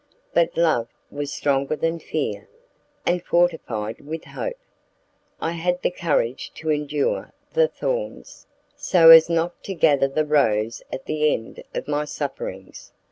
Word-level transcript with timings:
But 0.33 0.57
love 0.57 0.87
was 1.11 1.31
stronger 1.31 1.75
than 1.75 1.99
fear, 1.99 2.49
and, 3.05 3.23
fortified 3.23 4.01
with 4.01 4.23
hope, 4.25 4.57
I 5.39 5.51
had 5.51 5.83
the 5.83 5.91
courage 5.91 6.51
to 6.55 6.71
endure 6.71 7.33
the 7.51 7.67
thorns, 7.67 8.47
so 8.75 9.11
as 9.11 9.27
to 9.27 9.73
gather 9.75 10.07
the 10.07 10.25
rose 10.25 10.81
at 10.91 11.05
the 11.05 11.31
end 11.31 11.61
of 11.75 11.87
my 11.87 12.05
sufferings. 12.05 12.91